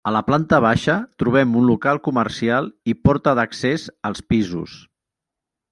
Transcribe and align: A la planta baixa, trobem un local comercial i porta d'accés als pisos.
A 0.09 0.11
la 0.13 0.21
planta 0.27 0.59
baixa, 0.65 0.95
trobem 1.23 1.51
un 1.61 1.67
local 1.73 2.01
comercial 2.09 2.71
i 2.93 2.97
porta 3.09 3.37
d'accés 3.41 3.87
als 4.13 4.29
pisos. 4.33 4.77